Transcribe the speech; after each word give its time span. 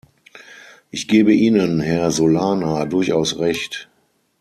Ich 0.89 1.07
gebe 1.07 1.31
Ihnen, 1.31 1.79
Herr 1.79 2.09
Solana, 2.09 2.85
durchaus 2.85 3.37
Recht. 3.37 3.87